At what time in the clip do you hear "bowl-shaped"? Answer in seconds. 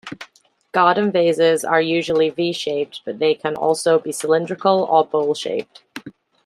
5.05-5.83